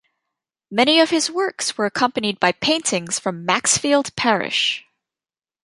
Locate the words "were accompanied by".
1.77-2.53